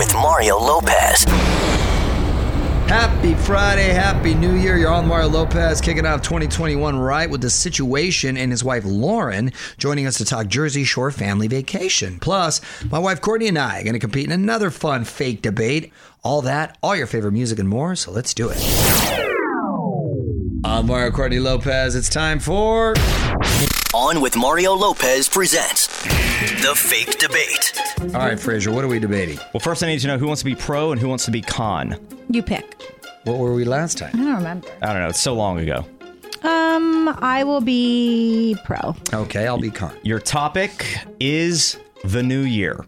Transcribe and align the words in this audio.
with 0.00 0.14
Mario 0.14 0.56
Lopez. 0.56 1.24
Happy 2.88 3.34
Friday, 3.34 3.88
Happy 3.88 4.32
New 4.32 4.54
Year. 4.54 4.78
You're 4.78 4.90
on 4.90 5.06
Mario 5.06 5.28
Lopez 5.28 5.82
kicking 5.82 6.06
off 6.06 6.22
2021 6.22 6.98
right 6.98 7.28
with 7.28 7.42
the 7.42 7.50
situation 7.50 8.38
and 8.38 8.50
his 8.50 8.64
wife 8.64 8.84
Lauren 8.86 9.52
joining 9.76 10.06
us 10.06 10.16
to 10.16 10.24
talk 10.24 10.46
Jersey 10.46 10.84
Shore 10.84 11.10
family 11.10 11.48
vacation. 11.48 12.18
Plus, 12.18 12.62
my 12.90 12.98
wife 12.98 13.20
Courtney 13.20 13.48
and 13.48 13.58
I 13.58 13.80
are 13.80 13.82
going 13.82 13.92
to 13.92 13.98
compete 13.98 14.24
in 14.24 14.32
another 14.32 14.70
fun 14.70 15.04
fake 15.04 15.42
debate. 15.42 15.92
All 16.24 16.40
that, 16.42 16.78
all 16.82 16.96
your 16.96 17.06
favorite 17.06 17.32
music 17.32 17.58
and 17.58 17.68
more, 17.68 17.94
so 17.94 18.10
let's 18.10 18.32
do 18.32 18.48
it. 18.50 18.56
I'm 20.64 20.86
Mario 20.86 21.10
Courtney 21.10 21.40
Lopez. 21.40 21.94
It's 21.94 22.08
time 22.08 22.38
for 22.38 22.94
On 23.92 24.20
with 24.20 24.36
Mario 24.36 24.72
Lopez 24.74 25.28
presents 25.28 25.88
The 26.62 26.74
Fake 26.76 27.18
Debate. 27.18 27.72
All 28.14 28.20
right, 28.20 28.38
Frazier, 28.38 28.70
what 28.70 28.84
are 28.84 28.88
we 28.88 29.00
debating? 29.00 29.36
Well, 29.52 29.60
first 29.60 29.82
I 29.82 29.88
need 29.88 29.98
to 30.00 30.06
know 30.06 30.16
who 30.16 30.26
wants 30.28 30.42
to 30.42 30.44
be 30.44 30.54
pro 30.54 30.92
and 30.92 31.00
who 31.00 31.08
wants 31.08 31.24
to 31.24 31.30
be 31.32 31.40
con. 31.42 31.96
You 32.28 32.42
pick. 32.42 32.80
What 33.24 33.38
were 33.38 33.52
we 33.52 33.64
last 33.64 33.98
time? 33.98 34.12
I 34.14 34.18
don't 34.18 34.34
remember. 34.36 34.68
I 34.80 34.92
don't 34.92 35.02
know. 35.02 35.08
It's 35.08 35.20
so 35.20 35.34
long 35.34 35.58
ago. 35.58 35.84
Um, 36.42 37.08
I 37.20 37.42
will 37.44 37.60
be 37.60 38.56
pro. 38.64 38.94
Okay, 39.12 39.46
I'll 39.48 39.58
be 39.58 39.70
con. 39.70 39.96
Your 40.02 40.20
topic 40.20 40.98
is 41.18 41.76
the 42.04 42.22
new 42.22 42.42
year. 42.42 42.84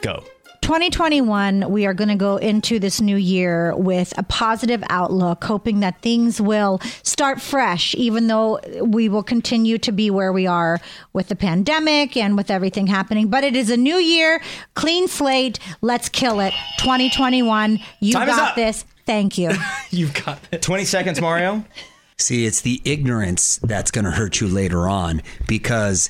Go. 0.00 0.24
2021, 0.62 1.70
we 1.70 1.86
are 1.86 1.92
going 1.92 2.08
to 2.08 2.14
go 2.14 2.36
into 2.36 2.78
this 2.78 3.00
new 3.00 3.16
year 3.16 3.74
with 3.76 4.16
a 4.16 4.22
positive 4.22 4.82
outlook, 4.88 5.42
hoping 5.42 5.80
that 5.80 6.00
things 6.00 6.40
will 6.40 6.80
start 7.02 7.40
fresh, 7.40 7.94
even 7.96 8.28
though 8.28 8.60
we 8.80 9.08
will 9.08 9.24
continue 9.24 9.76
to 9.78 9.90
be 9.90 10.08
where 10.08 10.32
we 10.32 10.46
are 10.46 10.80
with 11.12 11.28
the 11.28 11.36
pandemic 11.36 12.16
and 12.16 12.36
with 12.36 12.48
everything 12.50 12.86
happening. 12.86 13.28
But 13.28 13.42
it 13.42 13.56
is 13.56 13.70
a 13.70 13.76
new 13.76 13.96
year, 13.96 14.40
clean 14.74 15.08
slate. 15.08 15.58
Let's 15.80 16.08
kill 16.08 16.38
it. 16.38 16.54
2021, 16.78 17.80
you 17.98 18.12
Time 18.12 18.28
got 18.28 18.54
this. 18.54 18.84
Thank 19.04 19.36
you. 19.36 19.50
You've 19.90 20.14
got 20.24 20.38
it. 20.52 20.62
20 20.62 20.84
seconds, 20.84 21.20
Mario. 21.20 21.64
See, 22.18 22.46
it's 22.46 22.60
the 22.60 22.80
ignorance 22.84 23.58
that's 23.64 23.90
going 23.90 24.04
to 24.04 24.12
hurt 24.12 24.40
you 24.40 24.46
later 24.46 24.88
on 24.88 25.22
because 25.48 26.08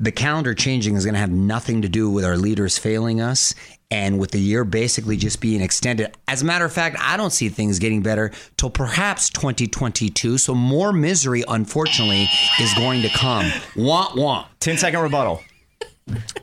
the 0.00 0.12
calendar 0.12 0.54
changing 0.54 0.94
is 0.94 1.04
going 1.04 1.14
to 1.14 1.20
have 1.20 1.30
nothing 1.30 1.82
to 1.82 1.88
do 1.88 2.08
with 2.08 2.24
our 2.24 2.36
leaders 2.36 2.78
failing 2.78 3.20
us 3.20 3.52
and 3.90 4.20
with 4.20 4.30
the 4.30 4.38
year 4.38 4.64
basically 4.64 5.16
just 5.16 5.40
being 5.40 5.60
extended. 5.60 6.14
As 6.28 6.42
a 6.42 6.44
matter 6.44 6.64
of 6.64 6.72
fact, 6.72 6.96
I 7.00 7.16
don't 7.16 7.32
see 7.32 7.48
things 7.48 7.80
getting 7.80 8.02
better 8.02 8.30
till 8.56 8.70
perhaps 8.70 9.28
2022. 9.30 10.38
So 10.38 10.54
more 10.54 10.92
misery, 10.92 11.42
unfortunately, 11.48 12.28
is 12.60 12.72
going 12.74 13.02
to 13.02 13.08
come. 13.08 13.50
Wah 13.76 14.12
wah. 14.14 14.46
10 14.60 14.78
second 14.78 15.00
rebuttal. 15.00 15.42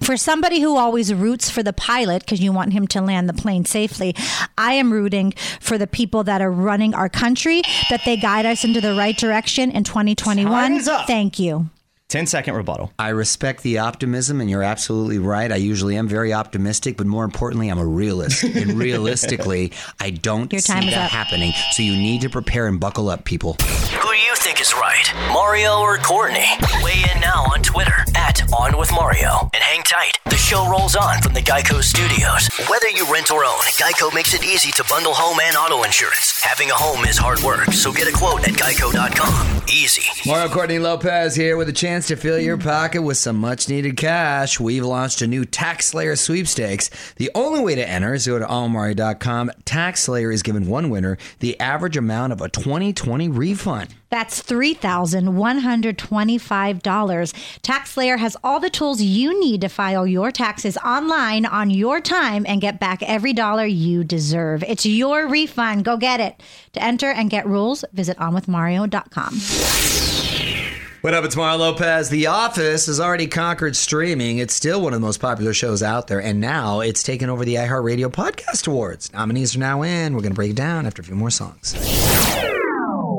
for 0.01 0.17
somebody 0.17 0.59
who 0.59 0.75
always 0.75 1.13
roots 1.13 1.49
for 1.49 1.63
the 1.63 1.73
pilot 1.73 2.23
because 2.23 2.41
you 2.41 2.51
want 2.51 2.73
him 2.73 2.87
to 2.87 3.01
land 3.01 3.29
the 3.29 3.33
plane 3.33 3.63
safely, 3.63 4.13
I 4.57 4.73
am 4.73 4.91
rooting 4.91 5.31
for 5.61 5.77
the 5.77 5.87
people 5.87 6.25
that 6.25 6.41
are 6.41 6.51
running 6.51 6.93
our 6.93 7.09
country 7.09 7.61
that 7.89 8.01
they 8.05 8.17
guide 8.17 8.45
us 8.45 8.65
into 8.65 8.81
the 8.81 8.95
right 8.95 9.17
direction 9.17 9.71
in 9.71 9.85
2021. 9.85 10.81
Thank 11.07 11.39
you. 11.39 11.69
10 12.09 12.27
second 12.27 12.53
rebuttal. 12.53 12.93
I 12.99 13.09
respect 13.09 13.63
the 13.63 13.79
optimism, 13.79 14.39
and 14.39 14.47
you're 14.49 14.61
absolutely 14.63 15.17
right. 15.17 15.51
I 15.51 15.55
usually 15.55 15.97
am 15.97 16.07
very 16.07 16.33
optimistic, 16.33 16.97
but 16.97 17.07
more 17.07 17.25
importantly, 17.25 17.69
I'm 17.69 17.79
a 17.79 17.85
realist. 17.85 18.43
And 18.55 18.73
realistically, 18.79 19.73
I 19.99 20.11
don't 20.11 20.51
Your 20.53 20.61
see 20.61 20.71
time 20.73 20.83
that 20.85 20.89
is 20.91 20.95
up. 20.97 21.09
happening. 21.11 21.51
So 21.71 21.81
you 21.83 21.93
need 21.93 22.21
to 22.21 22.29
prepare 22.29 22.67
and 22.67 22.79
buckle 22.79 23.09
up, 23.09 23.25
people. 23.25 23.53
Who 23.61 24.13
do 24.13 24.17
you 24.19 24.35
think 24.35 24.61
is 24.61 24.73
right, 24.75 25.11
Mario 25.33 25.79
or 25.79 25.97
Courtney? 25.97 26.45
Weigh 26.83 27.03
in 27.13 27.19
now 27.21 27.43
on 27.51 27.61
Twitter 27.63 28.05
at 28.15 28.41
On 28.53 28.77
With 28.77 28.91
Mario. 28.93 29.49
And 29.53 29.61
hang 29.63 29.83
tight. 29.83 30.19
Show 30.45 30.69
rolls 30.69 30.95
on 30.95 31.23
from 31.23 31.33
the 31.33 31.41
Geico 31.41 31.81
Studios. 31.81 32.47
Whether 32.69 32.87
you 32.89 33.11
rent 33.11 33.31
or 33.31 33.43
own, 33.43 33.61
Geico 33.79 34.13
makes 34.13 34.35
it 34.35 34.43
easy 34.43 34.71
to 34.73 34.85
bundle 34.87 35.15
home 35.15 35.39
and 35.41 35.57
auto 35.57 35.81
insurance. 35.81 36.39
Having 36.43 36.69
a 36.69 36.75
home 36.75 37.03
is 37.05 37.17
hard 37.17 37.39
work, 37.39 37.73
so 37.73 37.91
get 37.91 38.07
a 38.07 38.11
quote 38.11 38.47
at 38.47 38.53
geico.com. 38.53 39.63
Easy. 39.67 40.03
Mario 40.29 40.47
Courtney 40.53 40.77
Lopez 40.77 41.35
here 41.35 41.57
with 41.57 41.67
a 41.67 41.73
chance 41.73 42.05
to 42.09 42.15
fill 42.15 42.37
your 42.37 42.59
pocket 42.59 43.01
with 43.01 43.17
some 43.17 43.37
much 43.37 43.67
needed 43.69 43.97
cash. 43.97 44.59
We've 44.59 44.85
launched 44.85 45.23
a 45.23 45.27
new 45.27 45.45
Tax 45.45 45.87
Slayer 45.87 46.15
sweepstakes. 46.15 46.91
The 47.15 47.31
only 47.33 47.61
way 47.61 47.73
to 47.73 47.89
enter 47.89 48.13
is 48.13 48.25
to 48.25 48.29
go 48.29 48.39
to 48.39 48.45
allmario.com. 48.45 49.49
Tax 49.65 50.03
Slayer 50.03 50.31
is 50.31 50.43
giving 50.43 50.67
one 50.67 50.91
winner 50.91 51.17
the 51.39 51.59
average 51.59 51.97
amount 51.97 52.33
of 52.33 52.41
a 52.41 52.49
2020 52.49 53.29
refund. 53.29 53.95
That's 54.15 54.41
$3,125. 54.41 55.99
TaxSlayer 57.61 58.17
has 58.17 58.37
all 58.45 58.61
the 58.61 58.69
tools 58.69 59.01
you 59.01 59.37
need 59.37 59.59
to 59.59 59.67
file 59.67 60.07
your 60.07 60.31
taxes 60.31 60.77
online 60.77 61.45
on 61.45 61.69
your 61.69 61.99
time 61.99 62.45
and 62.47 62.61
get 62.61 62.79
back 62.79 63.03
every 63.03 63.33
dollar 63.33 63.65
you 63.65 64.05
deserve. 64.05 64.63
It's 64.63 64.85
your 64.85 65.27
refund. 65.27 65.83
Go 65.83 65.97
get 65.97 66.21
it. 66.21 66.41
To 66.71 66.81
enter 66.81 67.07
and 67.07 67.29
get 67.29 67.45
rules, 67.45 67.83
visit 67.91 68.15
onwithmario.com. 68.17 69.33
What 71.01 71.13
up? 71.13 71.25
It's 71.25 71.35
Mario 71.35 71.57
Lopez. 71.57 72.07
The 72.07 72.27
Office 72.27 72.85
has 72.85 73.01
already 73.01 73.27
conquered 73.27 73.75
streaming. 73.75 74.37
It's 74.37 74.53
still 74.55 74.81
one 74.81 74.93
of 74.93 75.01
the 75.01 75.05
most 75.05 75.19
popular 75.19 75.53
shows 75.53 75.83
out 75.83 76.07
there, 76.07 76.21
and 76.21 76.39
now 76.39 76.79
it's 76.79 77.03
taken 77.03 77.29
over 77.29 77.43
the 77.43 77.55
iHeartRadio 77.55 78.13
Podcast 78.13 78.65
Awards. 78.65 79.11
Nominees 79.11 79.57
are 79.57 79.59
now 79.59 79.81
in. 79.81 80.13
We're 80.13 80.21
going 80.21 80.31
to 80.31 80.35
break 80.35 80.51
it 80.51 80.55
down 80.55 80.85
after 80.85 81.01
a 81.01 81.05
few 81.05 81.15
more 81.15 81.31
songs. 81.31 81.75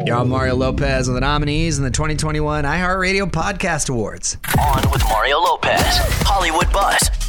Y'all, 0.06 0.24
Mario 0.24 0.54
Lopez 0.54 1.08
with 1.08 1.16
the 1.16 1.20
nominees 1.20 1.78
in 1.78 1.84
the 1.84 1.90
2021 1.90 2.62
iHeartRadio 2.62 3.28
Podcast 3.28 3.90
Awards. 3.90 4.36
On 4.56 4.88
with 4.92 5.02
Mario 5.08 5.40
Lopez. 5.40 5.82
Hollywood 6.22 6.72
Buzz. 6.72 7.25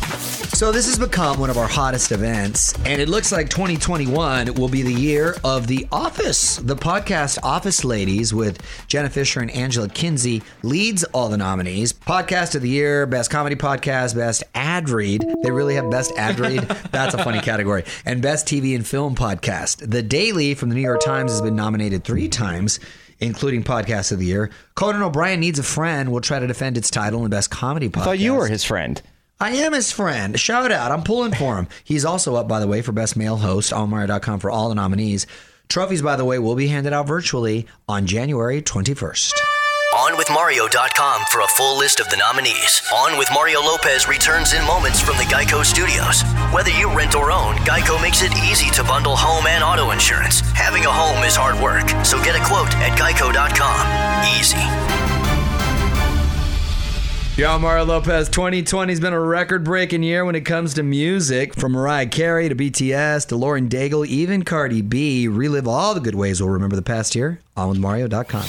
So 0.57 0.71
this 0.71 0.87
has 0.87 0.97
become 0.97 1.39
one 1.39 1.51
of 1.51 1.57
our 1.59 1.67
hottest 1.67 2.11
events, 2.11 2.73
and 2.83 2.99
it 2.99 3.09
looks 3.09 3.31
like 3.31 3.47
2021 3.47 4.55
will 4.55 4.67
be 4.67 4.81
the 4.81 4.91
year 4.91 5.35
of 5.43 5.67
The 5.67 5.87
Office. 5.91 6.55
The 6.55 6.75
podcast 6.75 7.37
Office 7.43 7.85
Ladies 7.85 8.33
with 8.33 8.59
Jenna 8.87 9.11
Fischer 9.11 9.39
and 9.39 9.51
Angela 9.51 9.87
Kinsey 9.87 10.41
leads 10.63 11.03
all 11.03 11.29
the 11.29 11.37
nominees. 11.37 11.93
Podcast 11.93 12.55
of 12.55 12.63
the 12.63 12.69
Year, 12.69 13.05
Best 13.05 13.29
Comedy 13.29 13.55
Podcast, 13.55 14.15
Best 14.15 14.45
Ad 14.55 14.89
Read. 14.89 15.23
They 15.43 15.51
really 15.51 15.75
have 15.75 15.91
Best 15.91 16.11
Ad 16.17 16.39
Read. 16.39 16.61
That's 16.91 17.13
a 17.13 17.23
funny 17.23 17.39
category. 17.39 17.83
And 18.03 18.23
Best 18.23 18.47
TV 18.47 18.73
and 18.73 18.85
Film 18.85 19.13
Podcast. 19.13 19.87
The 19.87 20.01
Daily 20.01 20.55
from 20.55 20.69
the 20.69 20.75
New 20.75 20.81
York 20.81 21.01
Times 21.01 21.33
has 21.33 21.41
been 21.43 21.55
nominated 21.55 22.03
three 22.03 22.29
times 22.29 22.79
including 23.19 23.63
Podcast 23.63 24.11
of 24.11 24.17
the 24.17 24.25
Year. 24.25 24.49
Conan 24.73 25.03
O'Brien 25.03 25.39
Needs 25.39 25.59
a 25.59 25.63
Friend 25.63 26.11
will 26.11 26.21
try 26.21 26.39
to 26.39 26.47
defend 26.47 26.77
its 26.77 26.89
title 26.89 27.23
in 27.23 27.29
Best 27.29 27.51
Comedy 27.51 27.89
Podcast. 27.89 28.01
I 28.01 28.05
thought 28.05 28.19
you 28.19 28.33
were 28.33 28.47
his 28.47 28.63
friend. 28.63 28.99
I 29.39 29.51
am 29.51 29.73
his 29.73 29.91
friend. 29.91 30.39
Shout 30.39 30.71
out. 30.71 30.91
I'm 30.91 31.03
pulling 31.03 31.33
for 31.33 31.57
him. 31.57 31.67
He's 31.83 32.05
also 32.05 32.35
up, 32.35 32.47
by 32.47 32.59
the 32.59 32.67
way, 32.67 32.81
for 32.81 32.91
Best 32.91 33.15
Male 33.15 33.37
Host, 33.37 33.71
allmario.com 33.71 34.39
for 34.39 34.49
all 34.49 34.69
the 34.69 34.75
nominees. 34.75 35.27
Trophies, 35.69 36.01
by 36.01 36.15
the 36.15 36.25
way, 36.25 36.39
will 36.39 36.55
be 36.55 36.67
handed 36.67 36.93
out 36.93 37.07
virtually 37.07 37.67
on 37.87 38.05
January 38.05 38.61
21st. 38.61 39.33
On 39.95 40.17
with 40.17 40.27
OnWithMario.com 40.27 41.23
for 41.31 41.41
a 41.41 41.47
full 41.47 41.77
list 41.77 41.99
of 41.99 42.09
the 42.09 42.17
nominees. 42.17 42.81
On 42.93 43.17
with 43.17 43.29
Mario 43.33 43.61
Lopez 43.61 44.07
returns 44.07 44.53
in 44.53 44.65
moments 44.65 44.99
from 44.99 45.17
the 45.17 45.23
Geico 45.23 45.63
Studios. 45.63 46.23
Whether 46.53 46.71
you 46.71 46.93
rent 46.95 47.15
or 47.15 47.31
own, 47.31 47.55
Geico 47.57 48.01
makes 48.01 48.21
it 48.21 48.35
easy 48.49 48.69
to 48.71 48.83
bundle 48.83 49.15
home 49.15 49.47
and 49.47 49.63
auto 49.63 49.91
insurance. 49.91 50.41
Having 50.51 50.85
a 50.85 50.91
home 50.91 51.23
is 51.23 51.35
hard 51.35 51.59
work, 51.61 51.89
so 52.05 52.21
get 52.23 52.35
a 52.35 52.45
quote 52.45 52.73
at 52.75 52.97
Geico.com. 52.99 54.37
Easy. 54.39 55.06
Yo, 57.37 57.59
Mario 57.59 57.85
Lopez. 57.85 58.29
2020 58.29 58.91
has 58.91 58.99
been 58.99 59.13
a 59.13 59.19
record 59.19 59.63
breaking 59.63 60.01
year 60.01 60.25
when 60.25 60.33
it 60.33 60.41
comes 60.41 60.73
to 60.73 60.81
music. 60.81 61.53
From 61.53 61.73
Mariah 61.73 62.07
Carey 62.07 62.49
to 62.49 62.55
BTS 62.55 63.27
to 63.27 63.35
Lauren 63.35 63.69
Daigle, 63.69 64.07
even 64.07 64.41
Cardi 64.41 64.81
B. 64.81 65.27
Relive 65.27 65.67
all 65.67 65.93
the 65.93 65.99
good 65.99 66.15
ways 66.15 66.41
we'll 66.41 66.49
remember 66.49 66.75
the 66.75 66.81
past 66.81 67.13
year. 67.13 67.39
On 67.55 67.69
with 67.69 67.77
Mario.com. 67.77 68.43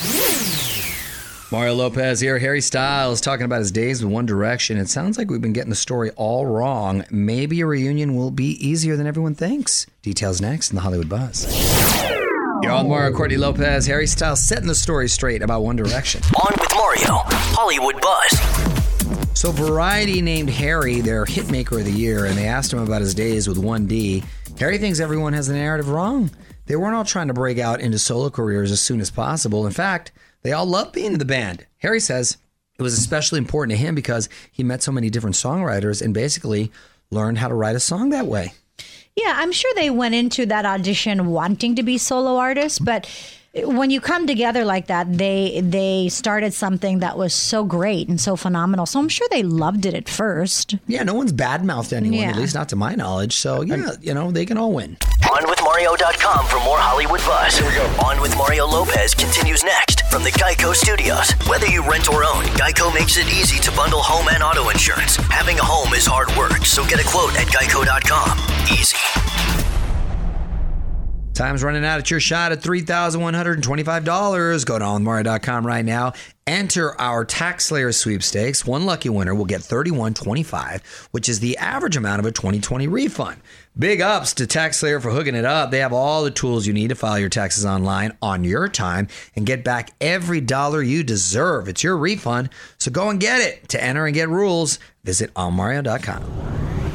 Mario 1.53 1.75
Lopez 1.75 2.21
here. 2.21 2.39
Harry 2.39 2.63
Styles 2.63 3.21
talking 3.21 3.45
about 3.45 3.59
his 3.59 3.71
days 3.71 4.03
with 4.03 4.11
One 4.11 4.25
Direction. 4.25 4.79
It 4.79 4.89
sounds 4.89 5.19
like 5.19 5.31
we've 5.31 5.43
been 5.43 5.53
getting 5.53 5.69
the 5.69 5.77
story 5.77 6.11
all 6.17 6.47
wrong. 6.47 7.05
Maybe 7.11 7.61
a 7.61 7.67
reunion 7.67 8.17
will 8.17 8.31
be 8.31 8.53
easier 8.67 8.97
than 8.97 9.07
everyone 9.07 9.35
thinks. 9.35 9.85
Details 10.01 10.41
next 10.41 10.71
in 10.71 10.77
the 10.77 10.81
Hollywood 10.81 11.11
Buzz. 11.11 11.45
On 12.67 12.89
Mario 12.89 13.15
Courtney 13.15 13.37
Lopez. 13.37 13.85
Harry 13.87 14.07
Styles 14.07 14.43
setting 14.43 14.67
the 14.67 14.75
story 14.75 15.09
straight 15.09 15.43
about 15.43 15.63
One 15.63 15.77
Direction. 15.77 16.23
On 16.43 16.55
with 16.59 16.73
Mario. 16.75 17.23
Hollywood 17.55 18.01
Buzz. 18.01 18.78
So 19.39 19.53
Variety 19.53 20.21
named 20.21 20.51
Harry 20.51 21.01
their 21.01 21.25
hitmaker 21.25 21.79
of 21.79 21.85
the 21.85 21.93
year, 21.93 22.25
and 22.25 22.37
they 22.37 22.49
asked 22.49 22.73
him 22.73 22.81
about 22.81 23.03
his 23.03 23.15
days 23.15 23.47
with 23.47 23.57
1D. 23.57 24.25
Harry 24.59 24.79
thinks 24.79 24.99
everyone 24.99 25.33
has 25.33 25.47
the 25.47 25.55
narrative 25.55 25.91
wrong. 25.91 26.33
They 26.67 26.75
weren't 26.75 26.97
all 26.97 27.05
trying 27.05 27.29
to 27.29 27.35
break 27.35 27.61
out 27.61 27.81
into 27.81 28.01
solo 28.01 28.31
careers 28.31 28.73
as 28.73 28.81
soon 28.81 29.01
as 29.01 29.13
possible. 29.13 29.65
In 29.65 29.73
fact, 29.73 30.11
they 30.43 30.51
all 30.51 30.67
loved 30.67 30.93
being 30.93 31.13
in 31.13 31.21
the 31.21 31.25
band. 31.25 31.65
Harry 31.77 32.01
says 32.01 32.37
it 32.81 32.83
was 32.83 32.99
especially 32.99 33.39
important 33.39 33.79
to 33.79 33.85
him 33.85 33.95
because 33.95 34.29
he 34.51 34.65
met 34.65 34.83
so 34.83 34.91
many 34.91 35.09
different 35.09 35.37
songwriters 35.37 36.03
and 36.03 36.13
basically 36.13 36.73
learned 37.13 37.39
how 37.39 37.47
to 37.47 37.55
write 37.55 37.77
a 37.77 37.81
song 37.81 38.09
that 38.09 38.27
way. 38.27 38.53
Yeah, 39.15 39.35
I'm 39.37 39.53
sure 39.53 39.73
they 39.77 39.89
went 39.89 40.17
into 40.17 40.47
that 40.47 40.67
audition 40.67 41.27
wanting 41.27 41.77
to 41.77 41.85
be 41.85 41.97
solo 41.97 42.39
artists, 42.39 42.81
but 42.81 43.09
when 43.55 43.91
you 43.91 44.01
come 44.01 44.27
together 44.27 44.65
like 44.65 44.87
that, 44.89 45.11
they 45.17 45.61
they 45.65 46.09
started 46.11 46.53
something 46.55 47.01
that 47.01 47.17
was 47.19 47.35
so 47.35 47.65
great 47.65 48.09
and 48.09 48.21
so 48.21 48.37
phenomenal. 48.37 48.87
So 48.87 49.01
I'm 49.01 49.09
sure 49.09 49.27
they 49.31 49.43
loved 49.43 49.87
it 49.87 49.95
at 49.95 50.09
first. 50.09 50.77
Yeah, 50.87 51.03
no 51.03 51.15
one's 51.15 51.33
bad 51.33 51.63
badmouthed 51.63 51.93
anyone, 51.93 52.19
Yeah. 52.21 52.31
at 52.31 52.37
least 52.37 52.55
not 52.55 52.69
to 52.71 52.77
my 52.77 52.95
knowledge. 52.95 53.35
So 53.37 53.63
yeah, 53.63 53.93
you 54.01 54.15
know 54.15 54.31
they 54.31 54.47
can 54.47 54.59
all 54.59 54.73
win. 54.73 54.97
OnWithMario.com 55.23 56.47
for 56.47 56.57
more 56.65 56.79
Hollywood 56.79 57.21
buzz. 57.21 57.59
Here 57.59 57.67
we 57.69 57.75
go. 57.75 57.85
On 58.05 58.21
with 58.21 58.37
Mario 58.37 58.67
Lopez 58.67 59.15
continues 59.15 59.65
next 59.65 60.03
from 60.11 60.23
the 60.23 60.31
Geico 60.31 60.75
Studios. 60.75 61.33
Whether 61.49 61.67
you 61.67 61.83
rent 61.89 62.09
or 62.09 62.25
own, 62.25 62.45
Geico 62.57 62.93
makes 62.95 63.17
it 63.17 63.27
easy 63.33 63.59
to 63.61 63.71
bundle 63.73 64.01
home 64.03 64.29
and 64.29 64.43
auto 64.43 64.69
insurance. 64.71 65.17
Having 65.31 65.59
a 65.59 65.65
home 65.65 65.93
is 65.95 66.07
hard 66.07 66.29
work, 66.37 66.65
so 66.65 66.85
get 66.87 67.01
a 67.01 67.07
quote 67.09 67.35
at 67.37 67.47
Geico.com. 67.49 68.39
Easy. 68.73 69.68
Time's 71.39 71.63
running 71.63 71.85
out. 71.85 72.01
at 72.01 72.11
your 72.11 72.19
shot 72.19 72.51
at 72.51 72.63
$3,125. 72.63 74.67
Go 74.67 74.79
to 74.81 74.85
onmario.com 74.85 75.65
right 75.65 75.85
now. 75.85 76.13
Enter 76.49 77.01
our 77.01 77.25
Tax 77.25 77.67
Slayer 77.67 77.93
sweepstakes. 77.93 78.67
One 78.67 78.85
lucky 78.85 79.09
winner 79.09 79.37
will 79.37 79.45
get 79.45 79.61
$31.25, 79.61 80.85
which 81.13 81.29
is 81.29 81.39
the 81.39 81.57
average 81.59 81.97
amount 81.97 82.19
of 82.19 82.27
a 82.27 82.33
2020 82.33 82.89
refund. 82.89 83.41
Big 83.79 84.01
ups 84.01 84.35
to 84.35 84.49
Tax 84.49 84.79
Slayer 84.79 84.99
for 84.99 85.13
hooking 85.13 85.37
it 85.37 85.45
up. 85.45 85.71
They 85.71 85.79
have 85.79 85.93
all 85.93 86.25
the 86.25 86.33
tools 86.33 86.67
you 86.67 86.73
need 86.73 86.89
to 86.89 86.97
file 86.97 87.21
your 87.21 87.29
taxes 87.29 87.65
online 87.65 88.19
on 88.21 88.43
your 88.43 88.67
time 88.67 89.07
and 89.37 89.47
get 89.47 89.63
back 89.63 89.93
every 90.01 90.41
dollar 90.41 90.83
you 90.83 91.05
deserve. 91.05 91.69
It's 91.69 91.85
your 91.85 91.97
refund, 91.97 92.51
so 92.79 92.91
go 92.91 93.11
and 93.11 93.21
get 93.21 93.41
it. 93.41 93.69
To 93.69 93.81
enter 93.81 94.07
and 94.07 94.15
get 94.15 94.29
rules, 94.29 94.81
visit 95.05 95.31
onmario.com. 95.37 96.88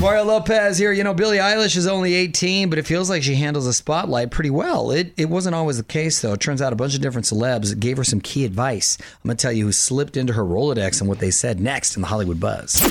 Mario 0.00 0.24
Lopez 0.24 0.78
here. 0.78 0.92
You 0.92 1.04
know, 1.04 1.14
Billie 1.14 1.38
Eilish 1.38 1.76
is 1.76 1.86
only 1.86 2.14
18, 2.14 2.68
but 2.70 2.78
it 2.78 2.86
feels 2.86 3.08
like 3.08 3.22
she 3.22 3.36
handles 3.36 3.66
the 3.66 3.72
spotlight 3.72 4.32
pretty 4.32 4.50
well. 4.50 4.90
It, 4.90 5.12
it 5.16 5.28
wasn't 5.28 5.54
always 5.54 5.76
the 5.76 5.84
case, 5.84 6.20
though. 6.20 6.32
It 6.32 6.40
turns 6.40 6.60
out 6.60 6.72
a 6.72 6.76
bunch 6.76 6.96
of 6.96 7.00
different 7.00 7.26
celebs 7.26 7.78
gave 7.78 7.98
her 7.98 8.04
some 8.04 8.20
key 8.20 8.44
advice. 8.44 8.98
I'm 9.00 9.28
going 9.28 9.36
to 9.36 9.40
tell 9.42 9.52
you 9.52 9.66
who 9.66 9.72
slipped 9.72 10.16
into 10.16 10.32
her 10.32 10.44
Rolodex 10.44 11.00
and 11.00 11.08
what 11.08 11.20
they 11.20 11.30
said 11.30 11.60
next 11.60 11.94
in 11.94 12.02
the 12.02 12.08
Hollywood 12.08 12.40
Buzz. 12.40 12.82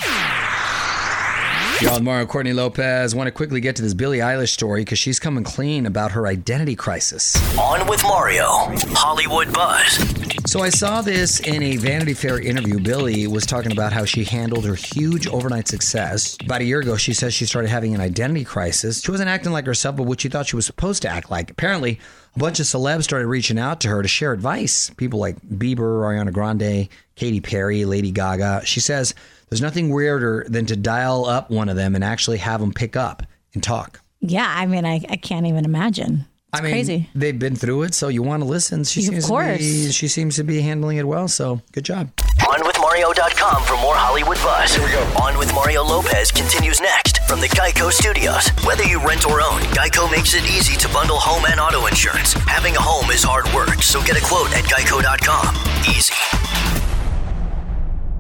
Y'all, 1.82 2.00
Mario 2.00 2.28
Courtney 2.28 2.54
Lopez. 2.54 3.16
Want 3.16 3.26
to 3.26 3.32
quickly 3.32 3.60
get 3.60 3.76
to 3.78 3.82
this 3.82 3.96
Billie 3.96 4.20
Eilish 4.20 4.50
story 4.50 4.82
because 4.82 5.00
she's 5.00 5.20
coming 5.20 5.44
clean 5.44 5.88
about 5.88 6.12
her 6.12 6.28
identity 6.28 6.76
crisis. 6.76 7.36
On 7.58 7.88
with 7.88 8.04
Mario. 8.04 8.46
Hollywood 8.94 9.52
buzz. 9.52 9.98
So 10.46 10.60
I 10.60 10.70
saw 10.70 11.02
this 11.02 11.40
in 11.40 11.64
a 11.64 11.78
Vanity 11.78 12.14
Fair 12.14 12.40
interview. 12.40 12.80
Billie 12.80 13.26
was 13.26 13.48
talking 13.48 13.72
about 13.72 13.94
how 13.94 14.06
she 14.06 14.24
handled 14.24 14.64
her 14.66 14.76
huge 14.76 15.26
overnight 15.26 15.68
success. 15.68 16.38
About 16.46 16.62
a 16.62 16.66
year 16.66 16.82
ago, 16.82 16.98
she 16.98 17.16
says 17.16 17.34
she 17.34 17.48
started 17.48 17.70
having 17.70 17.96
an 17.96 18.02
identity 18.02 18.46
crisis. 18.46 19.02
She 19.02 19.10
wasn't 19.10 19.30
acting 19.30 19.52
like 19.52 19.66
herself, 19.66 19.96
but 19.96 20.04
what 20.04 20.22
she 20.22 20.30
thought 20.30 20.46
she 20.46 20.56
was 20.56 20.68
supposed 20.68 21.02
to 21.02 21.10
act 21.10 21.32
like. 21.32 21.50
Apparently, 21.50 22.00
a 22.36 22.40
bunch 22.40 22.60
of 22.60 22.68
celebs 22.68 23.06
started 23.06 23.26
reaching 23.26 23.58
out 23.58 23.82
to 23.82 23.88
her 23.88 24.04
to 24.04 24.08
share 24.08 24.34
advice. 24.34 24.92
People 24.92 25.20
like 25.20 25.42
Bieber, 25.42 26.04
Ariana 26.04 26.32
Grande, 26.32 26.90
Katy 27.16 27.42
Perry, 27.42 27.86
Lady 27.86 28.12
Gaga. 28.12 28.62
She 28.66 28.80
says 28.80 29.16
there's 29.52 29.62
nothing 29.62 29.90
weirder 29.90 30.46
than 30.48 30.66
to 30.68 30.78
dial 30.78 31.26
up 31.26 31.52
one 31.52 31.68
of 31.68 31.76
them 31.76 31.94
and 31.94 32.04
actually 32.06 32.38
have 32.38 32.62
them 32.62 32.72
pick 32.74 32.96
up 32.96 33.22
and 33.54 33.62
talk. 33.62 34.00
Yeah, 34.22 34.48
I 34.48 34.66
mean, 34.66 34.86
I, 34.86 35.02
I 35.10 35.18
can't 35.18 35.46
even 35.46 35.66
imagine. 35.66 36.26
It's 36.54 36.60
I 36.60 36.64
mean, 36.64 36.72
crazy. 36.72 37.10
they've 37.14 37.38
been 37.38 37.56
through 37.58 37.84
it, 37.84 37.94
so 37.94 38.08
you 38.08 38.24
want 38.24 38.44
to 38.44 38.48
listen. 38.48 38.86
She 38.86 39.02
Of 39.02 39.24
seems 39.24 39.28
To 39.28 39.58
be, 39.58 39.92
she 39.92 40.08
seems 40.08 40.38
to 40.38 40.44
be 40.44 40.62
handling 40.62 40.98
it 40.98 41.08
well. 41.08 41.28
So 41.28 41.62
good 41.74 41.84
job. 41.84 42.16
OnWithMario.com 42.16 43.64
for 43.64 43.74
more 43.82 43.96
Hollywood 43.96 44.38
buzz. 44.38 44.74
Here 44.74 44.86
we 44.86 44.92
go. 44.92 45.02
On 45.22 45.38
with 45.38 45.54
Mario 45.54 45.84
Lopez 45.84 46.32
continues 46.32 46.80
next 46.80 47.20
from 47.28 47.42
the 47.42 47.48
Geico 47.48 47.92
Studios. 47.92 48.50
Whether 48.66 48.84
you 48.86 49.06
rent 49.06 49.26
or 49.28 49.42
own, 49.42 49.62
Geico 49.76 50.10
makes 50.12 50.34
it 50.34 50.44
easy 50.44 50.78
to 50.78 50.88
bundle 50.94 51.18
home 51.20 51.44
and 51.50 51.60
auto 51.60 51.88
insurance. 51.88 52.34
Having 52.34 52.76
a 52.78 52.82
home 52.82 53.10
is 53.12 53.24
hard 53.24 53.46
work, 53.54 53.82
so 53.84 54.02
get 54.04 54.18
a 54.18 54.26
quote 54.26 54.52
at 54.54 54.64
Geico.com. 54.66 55.56
Easy. 55.94 56.91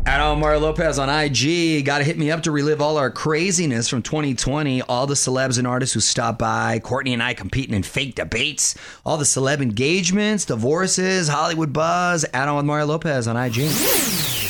At 0.05 0.35
Mario 0.35 0.59
Lopez 0.59 0.97
on 0.97 1.09
IG. 1.09 1.85
Got 1.85 1.99
to 1.99 2.03
hit 2.03 2.17
me 2.17 2.31
up 2.31 2.43
to 2.43 2.51
relive 2.51 2.81
all 2.81 2.97
our 2.97 3.11
craziness 3.11 3.87
from 3.87 4.01
2020. 4.01 4.81
All 4.83 5.05
the 5.05 5.13
celebs 5.13 5.59
and 5.59 5.67
artists 5.67 5.93
who 5.93 5.99
stopped 5.99 6.39
by. 6.39 6.79
Courtney 6.79 7.13
and 7.13 7.21
I 7.21 7.35
competing 7.35 7.75
in 7.75 7.83
fake 7.83 8.15
debates. 8.15 8.75
All 9.05 9.17
the 9.17 9.25
celeb 9.25 9.61
engagements, 9.61 10.45
divorces, 10.45 11.27
Hollywood 11.27 11.71
buzz. 11.71 12.23
At 12.33 12.51
Mario 12.65 12.87
Lopez 12.87 13.27
on 13.27 13.37
IG. 13.37 14.40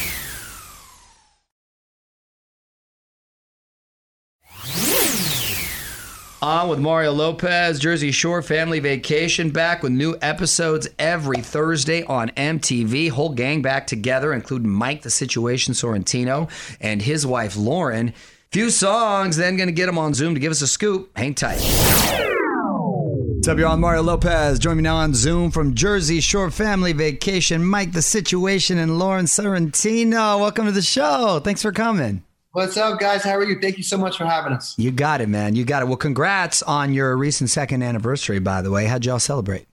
On 6.43 6.69
with 6.69 6.79
Mario 6.79 7.11
Lopez, 7.11 7.79
Jersey 7.79 8.11
Shore 8.11 8.41
Family 8.41 8.79
Vacation 8.79 9.51
back 9.51 9.83
with 9.83 9.91
new 9.91 10.17
episodes 10.23 10.87
every 10.97 11.37
Thursday 11.37 12.03
on 12.05 12.29
MTV. 12.29 13.11
Whole 13.11 13.29
gang 13.29 13.61
back 13.61 13.85
together, 13.85 14.33
including 14.33 14.71
Mike 14.71 15.03
the 15.03 15.11
Situation 15.11 15.75
Sorrentino 15.75 16.49
and 16.79 16.99
his 16.99 17.27
wife 17.27 17.55
Lauren. 17.55 18.15
Few 18.51 18.71
songs, 18.71 19.37
then 19.37 19.55
gonna 19.55 19.71
get 19.71 19.87
him 19.87 19.99
on 19.99 20.15
Zoom 20.15 20.33
to 20.33 20.39
give 20.39 20.49
us 20.49 20.63
a 20.63 20.67
scoop. 20.67 21.15
Hang 21.15 21.35
tight. 21.35 21.59
What's 21.59 23.47
up, 23.47 23.59
y'all? 23.59 23.73
I'm 23.73 23.79
Mario 23.79 24.01
Lopez. 24.01 24.57
Join 24.57 24.77
me 24.77 24.81
now 24.83 24.95
on 24.95 25.13
Zoom 25.13 25.51
from 25.51 25.75
Jersey 25.75 26.21
Shore 26.21 26.49
Family 26.49 26.93
Vacation. 26.93 27.63
Mike 27.63 27.91
the 27.91 28.01
Situation 28.01 28.79
and 28.79 28.97
Lauren 28.97 29.25
Sorrentino. 29.25 30.39
Welcome 30.39 30.65
to 30.65 30.71
the 30.71 30.81
show. 30.81 31.39
Thanks 31.43 31.61
for 31.61 31.71
coming. 31.71 32.23
What's 32.53 32.75
up, 32.75 32.99
guys? 32.99 33.23
How 33.23 33.35
are 33.35 33.43
you? 33.45 33.59
Thank 33.61 33.77
you 33.77 33.83
so 33.83 33.97
much 33.97 34.17
for 34.17 34.25
having 34.25 34.51
us. 34.51 34.77
You 34.77 34.91
got 34.91 35.21
it, 35.21 35.29
man. 35.29 35.55
You 35.55 35.63
got 35.63 35.83
it. 35.83 35.85
Well, 35.85 35.95
congrats 35.97 36.61
on 36.63 36.93
your 36.93 37.15
recent 37.15 37.49
second 37.49 37.81
anniversary, 37.81 38.39
by 38.39 38.61
the 38.61 38.69
way. 38.69 38.85
How'd 38.87 39.05
y'all 39.05 39.19
celebrate? 39.19 39.67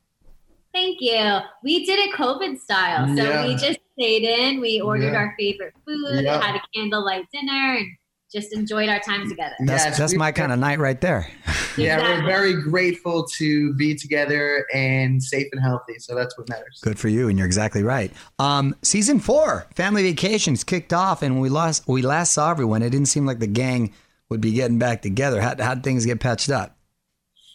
Thank 0.72 0.98
you. 1.00 1.38
We 1.64 1.84
did 1.84 1.98
it 1.98 2.14
COVID 2.14 2.58
style. 2.60 3.08
So 3.16 3.22
Yeah. 3.25 3.46
we 3.46 3.54
just 3.56 3.80
stayed 3.98 4.22
in, 4.22 4.60
we 4.60 4.80
ordered 4.80 5.12
Yeah. 5.12 5.19
our 5.19 5.34
favorite 5.36 5.75
food, 5.84 6.22
Yeah. 6.22 6.40
had 6.40 6.54
a 6.54 6.62
candlelight 6.72 7.25
dinner, 7.32 7.78
and 7.78 7.86
just 8.32 8.52
enjoyed 8.52 8.88
our 8.88 9.00
time 9.00 9.28
together. 9.28 9.54
That's 9.60 9.84
Yes, 9.84 9.98
that's 9.98 10.14
my 10.14 10.32
kind 10.32 10.52
of 10.52 10.58
night 10.58 10.78
right 10.78 11.00
there. 11.00 11.28
Yeah, 11.76 11.94
Exactly. 11.98 12.22
we're 12.25 12.26
very 12.26 12.60
grateful 12.60 13.25
to 13.36 13.72
be 13.75 13.94
together 13.94 14.66
and 14.75 15.22
safe 15.22 15.46
and 15.52 15.62
healthy. 15.62 15.94
So 16.00 16.16
that's 16.16 16.36
what 16.36 16.48
matters. 16.48 16.80
Good 16.82 16.98
for 16.98 17.06
you, 17.06 17.28
and 17.28 17.38
you're 17.38 17.46
exactly 17.46 17.84
right. 17.84 18.10
Um, 18.40 18.75
season 18.82 19.20
four, 19.20 19.64
Family 19.76 20.02
Vacations 20.02 20.64
kicked 20.64 20.92
off, 20.92 21.22
and 21.22 21.34
when 21.34 21.40
we 21.40 21.48
lost 21.48 21.86
we 21.86 22.02
last 22.02 22.32
saw 22.32 22.50
everyone. 22.50 22.82
It 22.82 22.90
didn't 22.90 23.06
seem 23.06 23.26
like 23.26 23.38
the 23.38 23.46
gang 23.46 23.94
would 24.28 24.40
be 24.40 24.50
getting 24.54 24.81
back 24.81 25.02
together. 25.02 25.40
How 25.40 25.54
how'd 25.56 25.84
things 25.84 26.04
get 26.04 26.19
patched 26.19 26.50
up? 26.50 26.76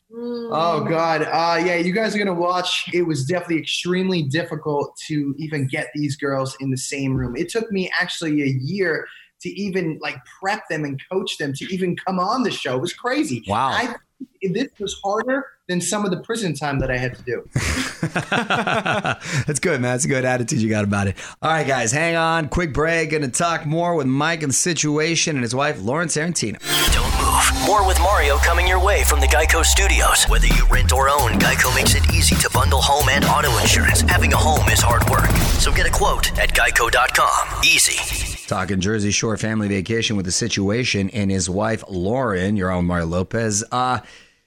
Mm. 0.10 0.50
Oh 0.54 0.86
God, 0.88 1.24
uh, 1.24 1.62
yeah, 1.66 1.76
you 1.76 1.92
guys 1.92 2.16
are 2.16 2.20
gonna 2.20 2.34
watch. 2.34 2.86
It 2.94 3.02
was 3.02 3.26
definitely 3.26 3.58
extremely 3.60 4.22
difficult 4.24 4.96
to 5.08 5.36
even 5.38 5.68
get 5.68 5.88
these 5.94 6.16
girls 6.16 6.56
in 6.62 6.72
the 6.72 6.78
same 6.78 7.14
room. 7.14 7.36
It 7.36 7.50
took 7.50 7.70
me 7.74 7.92
actually 8.00 8.42
a 8.44 8.48
year 8.62 9.06
to 9.44 9.50
even 9.50 10.00
like 10.02 10.18
prep 10.40 10.68
them 10.70 10.84
and 10.84 11.00
coach 11.12 11.38
them 11.38 11.54
to 11.54 11.66
even 11.74 11.96
come 11.96 12.20
on 12.20 12.44
the 12.44 12.52
show. 12.52 12.76
It 12.76 12.82
was 12.82 12.94
crazy. 12.94 13.44
Wow. 13.48 13.70
I, 13.70 13.96
this 14.42 14.70
was 14.80 15.00
harder 15.04 15.46
than 15.68 15.80
some 15.80 16.04
of 16.04 16.12
the 16.12 16.18
prison 16.18 16.54
time 16.54 16.80
that 16.80 16.92
I 16.92 16.98
had 16.98 17.16
to 17.16 17.24
do. 17.24 17.50
That's 19.46 19.60
good, 19.60 19.80
man. 19.82 19.94
That's 19.94 20.06
a 20.06 20.10
good 20.10 20.26
attitude 20.26 20.62
you 20.62 20.70
got 20.70 20.84
about 20.84 21.08
it. 21.08 21.16
All 21.42 21.52
right, 21.52 21.66
guys, 21.66 21.92
hang 21.92 22.16
on. 22.16 22.50
Quick 22.50 22.74
break. 22.74 23.12
Going 23.12 23.24
to 23.24 23.30
talk 23.30 23.66
more 23.66 23.96
with 23.96 24.08
Mike 24.08 24.44
and 24.44 24.50
the 24.50 24.56
situation 24.56 25.36
and 25.36 25.44
his 25.44 25.56
wife, 25.56 25.82
Lauren 25.82 26.10
Sorrentino. 26.10 26.58
Don't 26.94 27.12
move. 27.20 27.68
More 27.68 27.88
with 27.88 27.98
Mario 28.00 28.38
coming 28.38 28.68
your 28.68 28.84
way 28.84 29.04
from 29.04 29.22
the 29.22 29.28
Geico 29.28 29.64
Studios. 29.64 30.26
Whether 30.26 30.48
you 30.48 30.66
rent 30.70 30.92
or 30.92 31.10
own, 31.10 31.32
Geico 31.40 31.74
makes 31.76 31.96
it 31.96 32.14
easy 32.14 32.36
to 32.36 32.50
bundle 32.54 32.82
home 32.82 33.08
and 33.10 33.24
auto 33.24 33.58
insurance. 33.60 34.02
Having 34.02 34.34
a 34.34 34.38
home 34.38 34.68
is 34.70 34.82
hard 34.82 35.10
work, 35.10 35.30
so 35.60 35.72
get 35.72 35.88
a 35.88 35.92
quote 35.92 36.38
at 36.38 36.54
Geico.com. 36.54 37.64
Easy. 37.64 38.43
Talking 38.54 38.82
Jersey 38.82 39.10
Shore 39.10 39.36
family 39.36 39.68
vacation 39.68 40.16
with 40.16 40.28
the 40.28 40.32
situation 40.32 41.10
and 41.10 41.32
his 41.32 41.50
wife, 41.50 41.84
Lauren, 41.90 42.56
your 42.56 42.70
own 42.70 42.86
Mario 42.86 43.08
Lopez. 43.08 43.64
Uh, 43.72 43.98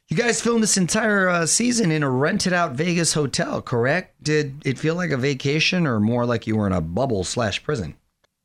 you 0.06 0.16
guys 0.16 0.40
filmed 0.40 0.62
this 0.62 0.76
entire 0.76 1.28
uh, 1.28 1.44
season 1.44 1.90
in 1.90 2.04
a 2.04 2.08
rented 2.08 2.52
out 2.52 2.74
Vegas 2.74 3.14
hotel, 3.14 3.60
correct? 3.60 4.22
Did 4.22 4.62
it 4.64 4.78
feel 4.78 4.94
like 4.94 5.10
a 5.10 5.16
vacation 5.16 5.88
or 5.88 5.98
more 5.98 6.24
like 6.24 6.46
you 6.46 6.54
were 6.54 6.68
in 6.68 6.72
a 6.72 6.80
bubble 6.80 7.24
slash 7.24 7.64
prison? 7.64 7.96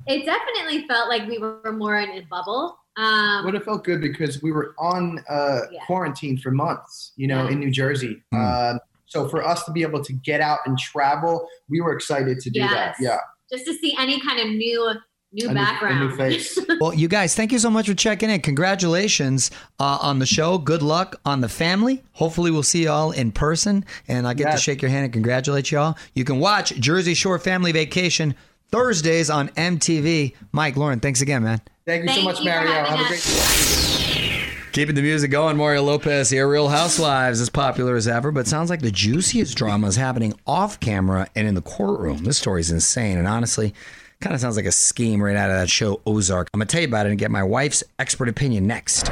It 0.08 0.25
definitely 0.25 0.88
felt 0.88 1.10
like 1.10 1.27
we 1.27 1.38
were 1.38 1.72
more 1.72 2.00
in 2.00 2.10
a 2.10 2.22
bubble. 2.22 2.80
Um, 2.98 3.46
But 3.46 3.53
it 3.53 3.63
felt 3.63 3.84
good 3.84 4.01
because 4.01 4.41
we 4.41 4.51
were 4.51 4.74
on 4.80 5.24
uh, 5.30 5.60
Yeah. 5.72 5.86
quarantine 5.86 6.39
for 6.39 6.50
months, 6.50 7.12
you 7.18 7.27
know, 7.27 7.44
Yeah. 7.44 7.51
in 7.51 7.60
New 7.60 7.70
Jersey. 7.70 8.24
Mm. 8.34 8.72
Um, 8.74 8.80
so 9.06 9.30
for 9.30 9.48
us 9.48 9.63
to 9.65 9.72
be 9.72 9.84
able 9.84 10.03
to 10.06 10.13
get 10.13 10.41
out 10.41 10.58
and 10.65 10.75
travel, 10.75 11.48
we 11.70 11.82
were 11.82 11.94
excited 11.94 12.39
to 12.39 12.50
do 12.50 12.62
that. 12.62 12.96
Yeah, 13.00 13.20
just 13.51 13.65
to 13.68 13.75
see 13.75 13.96
any 14.00 14.20
kind 14.22 14.39
of 14.39 14.48
new 14.48 14.96
new 15.34 15.46
A 15.50 15.54
new- 15.54 15.60
a 15.60 15.64
background. 15.64 16.00
new 16.00 16.16
face. 16.16 16.58
Well, 16.82 16.94
you 16.96 17.08
guys, 17.08 17.36
thank 17.36 17.52
you 17.52 17.60
so 17.60 17.70
much 17.70 17.88
for 17.88 17.94
checking 17.94 18.30
in. 18.32 18.42
Congratulations 18.42 19.52
uh, 19.80 20.00
on 20.02 20.18
the 20.18 20.26
show. 20.26 20.58
Good 20.58 20.82
luck 20.82 21.20
on 21.26 21.42
the 21.42 21.50
family. 21.50 22.02
Hopefully, 22.14 22.50
we'll 22.50 22.64
see 22.64 22.84
you 22.84 22.90
all 22.90 23.12
in 23.12 23.32
person, 23.32 23.86
and 24.08 24.28
I 24.28 24.34
get 24.34 24.52
to 24.52 24.58
shake 24.58 24.82
your 24.82 24.90
hand 24.90 25.04
and 25.06 25.14
congratulate 25.14 25.72
you 25.72 25.78
all. 25.78 25.98
You 26.16 26.24
can 26.24 26.40
watch 26.40 26.74
Jersey 26.80 27.14
Shore 27.14 27.38
Family 27.38 27.72
Vacation 27.72 28.34
Thursdays 28.72 29.30
on 29.30 29.50
MTV. 29.50 30.34
Mike, 30.54 30.76
Lauren, 30.76 31.00
thanks 31.00 31.22
again, 31.22 31.44
man. 31.44 31.62
Thank 31.86 32.04
you 32.06 32.10
so 32.16 32.22
much, 32.24 32.40
you 32.40 32.46
Mario. 32.46 32.72
having 32.72 32.92
Have 32.98 33.12
a 33.12 33.14
us. 33.14 34.16
great 34.16 34.72
Keeping 34.72 34.96
the 34.96 35.02
music 35.02 35.30
going, 35.30 35.58
Mario 35.58 35.84
Lopez 35.84 36.30
here. 36.30 36.48
Real 36.50 36.70
Housewives 36.70 37.42
as 37.42 37.50
popular 37.50 37.96
as 37.96 38.08
ever, 38.08 38.32
but 38.32 38.48
sounds 38.48 38.70
like 38.70 38.80
the 38.82 38.90
juiciest 38.92 39.56
drama 39.58 39.88
is 39.88 39.98
happening 39.98 40.34
off 40.48 40.80
camera 40.80 41.28
and 41.36 41.46
in 41.48 41.54
the 41.56 41.62
courtroom. 41.62 42.24
This 42.24 42.38
story 42.38 42.62
is 42.62 42.72
insane, 42.72 43.18
and 43.18 43.28
honestly, 43.28 43.74
kind 44.22 44.36
of 44.36 44.40
sounds 44.40 44.56
like 44.56 44.66
a 44.66 44.72
scheme 44.72 45.22
right 45.22 45.36
out 45.36 45.50
of 45.50 45.58
that 45.58 45.70
show 45.70 46.00
Ozark. 46.06 46.48
I'm 46.54 46.60
gonna 46.60 46.68
tell 46.68 46.82
you 46.82 46.88
about 46.88 47.08
it 47.08 47.10
and 47.10 47.20
get 47.20 47.32
my 47.32 47.44
wife's 47.44 47.84
expert 48.00 48.30
opinion 48.30 48.68
next. 48.68 49.10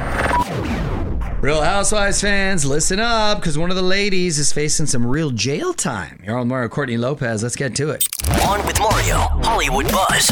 Real 1.42 1.62
Housewives 1.62 2.20
fans, 2.20 2.64
listen 2.64 3.00
up, 3.00 3.38
because 3.38 3.56
one 3.58 3.70
of 3.70 3.76
the 3.76 3.82
ladies 3.82 4.38
is 4.38 4.52
facing 4.52 4.86
some 4.86 5.04
real 5.06 5.30
jail 5.30 5.72
time. 5.72 6.22
You're 6.24 6.38
on 6.38 6.48
Mario 6.48 6.68
Courtney 6.68 6.96
Lopez. 6.96 7.42
Let's 7.42 7.56
get 7.56 7.74
to 7.76 7.90
it. 7.90 8.06
On 8.46 8.64
with 8.66 8.78
Mario, 8.78 9.16
Hollywood 9.42 9.90
Buzz. 9.90 10.26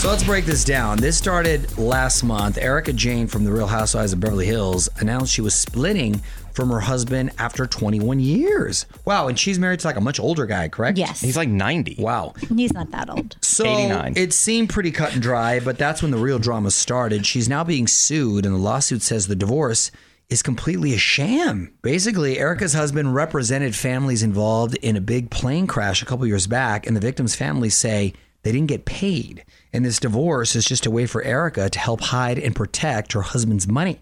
So 0.00 0.08
let's 0.08 0.24
break 0.24 0.44
this 0.46 0.64
down. 0.64 0.98
This 0.98 1.16
started 1.18 1.76
last 1.76 2.22
month. 2.22 2.58
Erika 2.58 2.92
Jayne 2.92 3.26
from 3.26 3.44
The 3.44 3.52
Real 3.52 3.66
Housewives 3.66 4.12
of 4.12 4.20
Beverly 4.20 4.46
Hills 4.46 4.88
announced 5.00 5.32
she 5.32 5.42
was 5.42 5.54
splitting 5.54 6.22
from 6.52 6.70
her 6.70 6.80
husband 6.80 7.30
after 7.38 7.66
21 7.66 8.20
years. 8.20 8.86
Wow, 9.04 9.28
and 9.28 9.38
she's 9.38 9.58
married 9.58 9.80
to 9.80 9.86
like 9.86 9.96
a 9.96 10.00
much 10.00 10.20
older 10.20 10.46
guy, 10.46 10.68
correct? 10.68 10.98
Yes. 10.98 11.20
He's 11.20 11.36
like 11.36 11.48
90. 11.48 11.96
Wow. 11.98 12.34
He's 12.54 12.72
not 12.72 12.90
that 12.90 13.10
old. 13.10 13.36
So 13.40 13.64
89. 13.64 14.14
it 14.16 14.32
seemed 14.32 14.70
pretty 14.70 14.90
cut 14.90 15.12
and 15.12 15.22
dry, 15.22 15.60
but 15.60 15.78
that's 15.78 16.02
when 16.02 16.10
the 16.10 16.18
real 16.18 16.38
drama 16.38 16.70
started. 16.70 17.26
She's 17.26 17.48
now 17.48 17.64
being 17.64 17.86
sued, 17.86 18.44
and 18.46 18.54
the 18.54 18.58
lawsuit 18.58 19.02
says 19.02 19.26
the 19.26 19.36
divorce 19.36 19.90
is 20.28 20.42
completely 20.42 20.94
a 20.94 20.98
sham. 20.98 21.72
Basically, 21.82 22.38
Erika's 22.38 22.72
husband 22.72 23.14
represented 23.14 23.76
families 23.76 24.22
involved 24.22 24.76
in 24.76 24.96
a 24.96 25.00
big 25.00 25.30
plane 25.30 25.66
crash 25.66 26.02
a 26.02 26.06
couple 26.06 26.26
years 26.26 26.46
back, 26.46 26.86
and 26.86 26.96
the 26.96 27.00
victims' 27.00 27.34
families 27.34 27.76
say 27.76 28.14
they 28.42 28.52
didn't 28.52 28.68
get 28.68 28.84
paid. 28.84 29.44
And 29.72 29.84
this 29.84 29.98
divorce 29.98 30.54
is 30.54 30.64
just 30.64 30.84
a 30.86 30.90
way 30.90 31.06
for 31.06 31.22
Erika 31.22 31.70
to 31.70 31.78
help 31.78 32.00
hide 32.00 32.38
and 32.38 32.54
protect 32.54 33.12
her 33.12 33.22
husband's 33.22 33.66
money. 33.66 34.00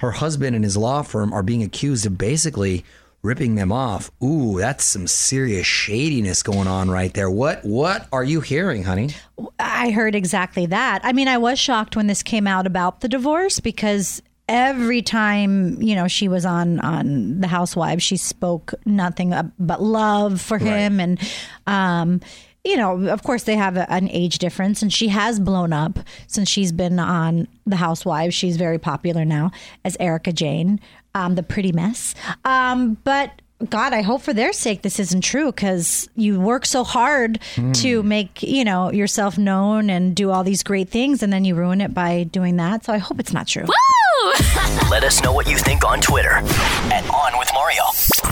Her 0.00 0.12
husband 0.12 0.54
and 0.54 0.64
his 0.64 0.76
law 0.76 1.02
firm 1.02 1.32
are 1.32 1.42
being 1.42 1.62
accused 1.62 2.06
of 2.06 2.16
basically 2.16 2.84
ripping 3.22 3.54
them 3.54 3.72
off. 3.72 4.10
Ooh, 4.22 4.58
that's 4.58 4.84
some 4.84 5.06
serious 5.06 5.66
shadiness 5.66 6.42
going 6.42 6.68
on 6.68 6.90
right 6.90 7.12
there. 7.12 7.30
What 7.30 7.64
what 7.64 8.06
are 8.12 8.24
you 8.24 8.40
hearing, 8.40 8.84
honey? 8.84 9.10
I 9.58 9.90
heard 9.90 10.14
exactly 10.14 10.66
that. 10.66 11.00
I 11.04 11.12
mean, 11.12 11.28
I 11.28 11.38
was 11.38 11.58
shocked 11.58 11.96
when 11.96 12.06
this 12.06 12.22
came 12.22 12.46
out 12.46 12.66
about 12.66 13.00
the 13.00 13.08
divorce 13.08 13.60
because 13.60 14.22
every 14.50 15.00
time 15.00 15.80
you 15.80 15.94
know 15.94 16.08
she 16.08 16.26
was 16.26 16.44
on 16.44 16.80
on 16.80 17.40
the 17.40 17.46
housewives 17.46 18.02
she 18.02 18.16
spoke 18.16 18.74
nothing 18.84 19.32
but 19.60 19.80
love 19.80 20.40
for 20.40 20.58
him 20.58 20.98
and 20.98 21.20
um 21.68 22.20
you 22.64 22.76
know 22.76 23.08
of 23.08 23.22
course 23.22 23.44
they 23.44 23.54
have 23.54 23.76
a, 23.76 23.90
an 23.92 24.08
age 24.10 24.38
difference 24.38 24.82
and 24.82 24.92
she 24.92 25.06
has 25.06 25.38
blown 25.38 25.72
up 25.72 26.00
since 26.26 26.48
she's 26.48 26.72
been 26.72 26.98
on 26.98 27.46
the 27.64 27.76
housewives. 27.76 28.34
She's 28.34 28.56
very 28.56 28.78
popular 28.78 29.24
now 29.24 29.52
as 29.84 29.96
erika 30.00 30.32
jayne 30.32 30.80
um 31.14 31.36
the 31.36 31.44
pretty 31.44 31.70
mess. 31.70 32.16
Um 32.44 32.98
but 33.04 33.40
God, 33.68 33.92
I 33.92 34.00
hope 34.00 34.22
for 34.22 34.32
their 34.32 34.52
sake 34.52 34.82
this 34.82 34.98
isn't 34.98 35.20
true 35.20 35.52
because 35.52 36.08
you 36.16 36.40
work 36.40 36.64
so 36.64 36.82
hard 36.82 37.40
to 37.74 38.00
hmm. 38.00 38.08
make 38.08 38.42
you 38.42 38.64
know 38.64 38.90
yourself 38.90 39.36
known 39.36 39.90
and 39.90 40.16
do 40.16 40.30
all 40.30 40.44
these 40.44 40.62
great 40.62 40.88
things, 40.88 41.22
and 41.22 41.32
then 41.32 41.44
you 41.44 41.54
ruin 41.54 41.80
it 41.80 41.92
by 41.92 42.24
doing 42.24 42.56
that. 42.56 42.84
So 42.84 42.92
I 42.92 42.98
hope 42.98 43.20
it's 43.20 43.32
not 43.32 43.46
true. 43.46 43.66
Let 44.90 45.04
us 45.04 45.22
know 45.22 45.32
what 45.32 45.48
you 45.48 45.56
think 45.56 45.84
on 45.84 46.00
Twitter 46.00 46.30
at 46.30 47.08
On 47.10 47.38
With 47.38 47.50
Mario. 47.54 47.82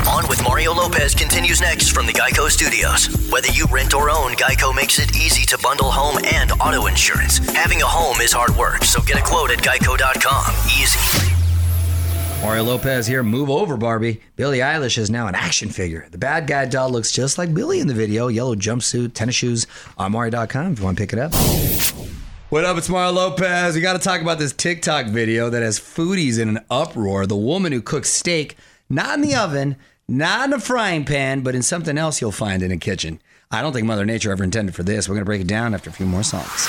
On 0.08 0.26
With 0.28 0.42
Mario 0.42 0.72
Lopez 0.72 1.14
continues 1.14 1.60
next 1.60 1.90
from 1.90 2.06
the 2.06 2.12
Geico 2.12 2.48
Studios. 2.50 3.06
Whether 3.30 3.48
you 3.48 3.66
rent 3.66 3.94
or 3.94 4.10
own, 4.10 4.32
Geico 4.32 4.74
makes 4.74 4.98
it 4.98 5.16
easy 5.16 5.44
to 5.46 5.58
bundle 5.62 5.90
home 5.90 6.18
and 6.24 6.52
auto 6.52 6.86
insurance. 6.86 7.38
Having 7.54 7.82
a 7.82 7.86
home 7.86 8.20
is 8.20 8.32
hard 8.32 8.56
work, 8.56 8.84
so 8.84 9.00
get 9.02 9.18
a 9.18 9.22
quote 9.22 9.50
at 9.50 9.58
geico.com. 9.58 10.54
Easy. 10.80 11.37
Mario 12.42 12.62
Lopez 12.62 13.06
here. 13.06 13.24
Move 13.24 13.50
over, 13.50 13.76
Barbie. 13.76 14.20
Billie 14.36 14.58
Eilish 14.58 14.96
is 14.96 15.10
now 15.10 15.26
an 15.26 15.34
action 15.34 15.70
figure. 15.70 16.06
The 16.10 16.18
bad 16.18 16.46
guy 16.46 16.66
doll 16.66 16.88
looks 16.88 17.10
just 17.10 17.36
like 17.36 17.52
Billie 17.52 17.80
in 17.80 17.88
the 17.88 17.94
video. 17.94 18.28
Yellow 18.28 18.54
jumpsuit, 18.54 19.12
tennis 19.12 19.34
shoes 19.34 19.66
on 19.98 20.12
Mario.com 20.12 20.72
if 20.72 20.78
you 20.78 20.84
want 20.84 20.96
to 20.96 21.02
pick 21.02 21.12
it 21.12 21.18
up. 21.18 21.34
What 22.48 22.64
up? 22.64 22.78
It's 22.78 22.88
Mario 22.88 23.12
Lopez. 23.12 23.74
We 23.74 23.80
got 23.80 23.94
to 23.94 23.98
talk 23.98 24.22
about 24.22 24.38
this 24.38 24.52
TikTok 24.52 25.06
video 25.06 25.50
that 25.50 25.62
has 25.62 25.80
foodies 25.80 26.38
in 26.38 26.48
an 26.48 26.64
uproar. 26.70 27.26
The 27.26 27.36
woman 27.36 27.72
who 27.72 27.82
cooks 27.82 28.08
steak, 28.08 28.56
not 28.88 29.16
in 29.16 29.20
the 29.20 29.34
oven, 29.34 29.76
not 30.06 30.48
in 30.48 30.54
a 30.54 30.60
frying 30.60 31.04
pan, 31.04 31.40
but 31.40 31.56
in 31.56 31.62
something 31.62 31.98
else 31.98 32.20
you'll 32.20 32.32
find 32.32 32.62
in 32.62 32.70
a 32.70 32.78
kitchen. 32.78 33.20
I 33.50 33.62
don't 33.62 33.72
think 33.72 33.86
Mother 33.86 34.06
Nature 34.06 34.30
ever 34.30 34.44
intended 34.44 34.76
for 34.76 34.84
this. 34.84 35.08
We're 35.08 35.16
going 35.16 35.24
to 35.24 35.28
break 35.28 35.40
it 35.40 35.48
down 35.48 35.74
after 35.74 35.90
a 35.90 35.92
few 35.92 36.06
more 36.06 36.22
songs. 36.22 36.68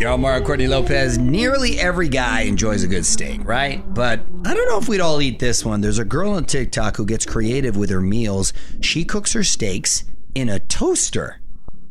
Yo, 0.00 0.16
Mario 0.16 0.44
Courtney 0.46 0.68
Lopez. 0.68 1.18
Nearly 1.18 1.80
every 1.80 2.08
guy 2.08 2.42
enjoys 2.42 2.84
a 2.84 2.86
good 2.86 3.04
steak, 3.04 3.44
right? 3.44 3.82
But 3.94 4.20
I 4.46 4.54
don't 4.54 4.68
know 4.68 4.78
if 4.78 4.88
we'd 4.88 5.00
all 5.00 5.20
eat 5.20 5.40
this 5.40 5.64
one. 5.64 5.80
There's 5.80 5.98
a 5.98 6.04
girl 6.04 6.30
on 6.32 6.44
TikTok 6.44 6.96
who 6.96 7.04
gets 7.04 7.26
creative 7.26 7.76
with 7.76 7.90
her 7.90 8.00
meals. 8.00 8.52
She 8.80 9.04
cooks 9.04 9.32
her 9.32 9.42
steaks 9.42 10.04
in 10.36 10.48
a 10.48 10.60
toaster. 10.60 11.40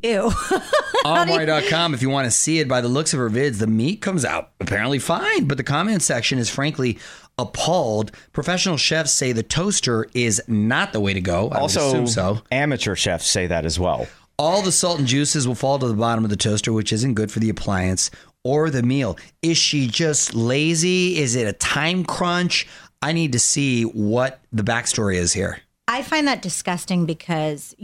Ew. 0.03 0.31
On 1.05 1.27
Mario.com, 1.27 1.93
if 1.93 2.01
you 2.01 2.09
want 2.09 2.25
to 2.25 2.31
see 2.31 2.59
it 2.59 2.67
by 2.69 2.79
the 2.79 2.87
looks 2.87 3.13
of 3.13 3.19
her 3.19 3.29
vids, 3.29 3.59
the 3.59 3.67
meat 3.67 3.99
comes 4.01 4.23
out 4.23 4.51
apparently 4.61 4.99
fine, 4.99 5.45
but 5.45 5.57
the 5.57 5.63
comment 5.63 6.01
section 6.01 6.37
is 6.39 6.49
frankly 6.49 6.97
appalled. 7.37 8.11
Professional 8.31 8.77
chefs 8.77 9.11
say 9.11 9.31
the 9.33 9.43
toaster 9.43 10.07
is 10.13 10.41
not 10.47 10.93
the 10.93 11.01
way 11.01 11.13
to 11.13 11.21
go. 11.21 11.49
I 11.49 11.55
would 11.55 11.61
Also, 11.63 11.87
assume 11.89 12.07
so. 12.07 12.41
amateur 12.51 12.95
chefs 12.95 13.25
say 13.27 13.47
that 13.47 13.65
as 13.65 13.79
well. 13.79 14.07
All 14.39 14.61
the 14.61 14.71
salt 14.71 14.99
and 14.99 15.07
juices 15.07 15.47
will 15.47 15.55
fall 15.55 15.79
to 15.79 15.87
the 15.87 15.95
bottom 15.95 16.23
of 16.23 16.29
the 16.29 16.35
toaster, 16.35 16.71
which 16.71 16.93
isn't 16.93 17.15
good 17.15 17.31
for 17.31 17.39
the 17.39 17.49
appliance 17.49 18.11
or 18.43 18.69
the 18.69 18.83
meal. 18.83 19.17
Is 19.41 19.57
she 19.57 19.87
just 19.87 20.35
lazy? 20.35 21.17
Is 21.17 21.35
it 21.35 21.47
a 21.47 21.53
time 21.53 22.03
crunch? 22.05 22.67
I 23.01 23.13
need 23.13 23.31
to 23.31 23.39
see 23.39 23.81
what 23.83 24.39
the 24.53 24.61
backstory 24.61 25.15
is 25.15 25.33
here. 25.33 25.61
I 25.87 26.03
find 26.03 26.27
that 26.27 26.43
disgusting 26.43 27.07
because 27.07 27.75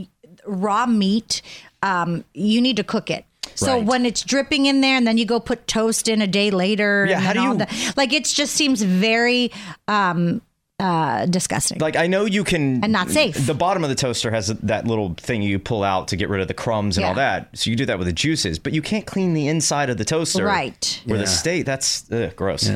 raw 0.45 0.85
meat, 0.85 1.41
um, 1.81 2.23
you 2.35 2.61
need 2.61 2.77
to 2.77 2.83
cook 2.83 3.09
it. 3.09 3.25
So 3.55 3.73
Right. 3.77 3.85
when 3.85 4.05
it's 4.05 4.21
dripping 4.21 4.67
in 4.67 4.81
there, 4.81 4.95
and 4.95 5.07
then 5.07 5.17
you 5.17 5.25
go 5.25 5.39
put 5.39 5.67
toast 5.67 6.07
in 6.07 6.21
a 6.21 6.27
day 6.27 6.51
later, 6.51 7.07
Yeah, 7.09 7.15
and 7.17 7.25
how 7.25 7.33
do 7.33 7.41
you- 7.41 7.57
that- 7.57 7.97
like 7.97 8.13
it 8.13 8.25
just 8.25 8.53
seems 8.55 8.81
very 8.83 9.51
um, 9.87 10.41
uh, 10.79 11.25
disgusting. 11.27 11.79
Like 11.79 11.95
I 11.95 12.07
know 12.07 12.25
you 12.25 12.43
can 12.43 12.83
And 12.83 12.91
not 12.91 13.09
safe. 13.09 13.45
The 13.45 13.53
bottom 13.53 13.83
of 13.83 13.89
the 13.89 13.95
toaster 13.95 14.31
has 14.31 14.47
that 14.47 14.85
little 14.87 15.13
thing 15.17 15.41
you 15.41 15.59
pull 15.59 15.83
out 15.83 16.07
to 16.09 16.15
get 16.15 16.29
rid 16.29 16.41
of 16.41 16.47
the 16.47 16.53
crumbs 16.53 16.97
and 16.97 17.05
all 17.05 17.13
that. 17.15 17.49
So 17.57 17.69
you 17.69 17.75
do 17.75 17.85
that 17.85 17.97
with 17.97 18.07
the 18.07 18.13
juices, 18.13 18.59
but 18.59 18.73
you 18.73 18.81
can't 18.81 19.05
clean 19.05 19.33
the 19.33 19.47
inside 19.47 19.89
of 19.89 19.97
the 19.97 20.05
toaster. 20.05 20.43
Right. 20.45 21.01
Where 21.05 21.17
Yeah. 21.17 21.23
the 21.23 21.27
state 21.29 21.65
that's 21.65 22.11
ugh, 22.11 22.35
gross. 22.35 22.69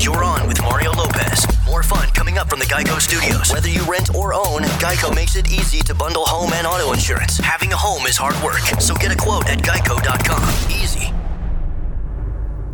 You're 0.00 0.24
on 0.24 0.48
with 0.48 0.60
Mario 0.60 0.90
Lopez. 0.92 1.46
More 1.66 1.82
fun 1.84 2.08
coming 2.10 2.36
up 2.36 2.50
from 2.50 2.58
the 2.58 2.66
Geico 2.66 3.00
Studios. 3.00 3.52
Whether 3.52 3.68
you 3.68 3.82
rent 3.84 4.12
or 4.14 4.34
own, 4.34 4.62
Geico 4.82 5.14
makes 5.14 5.36
it 5.36 5.50
easy 5.50 5.78
to 5.84 5.94
bundle 5.94 6.24
home 6.26 6.52
and 6.52 6.66
auto 6.66 6.92
insurance. 6.92 7.38
Having 7.38 7.72
a 7.72 7.76
home 7.76 8.04
is 8.06 8.16
hard 8.16 8.34
work, 8.42 8.58
so 8.80 8.94
get 8.96 9.12
a 9.12 9.16
quote 9.16 9.48
at 9.48 9.58
geico.com. 9.60 10.70
Easy. 10.70 11.13